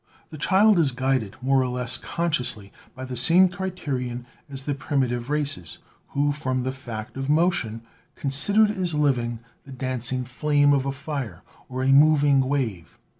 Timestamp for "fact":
6.71-7.17